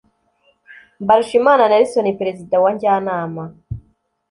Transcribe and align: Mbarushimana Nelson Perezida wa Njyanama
Mbarushimana 1.03 1.63
Nelson 1.71 2.07
Perezida 2.19 2.55
wa 2.63 2.71
Njyanama 2.75 3.43